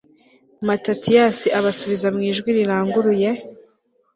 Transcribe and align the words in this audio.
matatiyasi 0.67 1.47
abasubiza 1.59 2.07
mu 2.15 2.21
ijwi 2.29 2.49
riranguruye 2.57 3.29